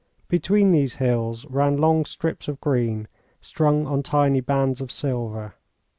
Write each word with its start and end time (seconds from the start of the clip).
Between 0.27 0.71
these 0.71 0.95
hills 0.95 1.45
ran 1.45 1.77
long 1.77 2.05
strips 2.05 2.47
of 2.47 2.59
green, 2.59 3.07
strung 3.39 3.85
on 3.85 4.01
tiny 4.01 4.41
bands 4.41 4.81
of 4.81 4.91
silver. 4.91 5.53